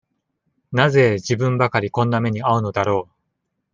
[0.71, 3.13] なぜ自分ばかりこんな目にあうのだろう。